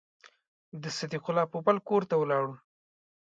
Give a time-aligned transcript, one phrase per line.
[0.81, 2.53] د صدیق الله پوپل کور ته ولاړو.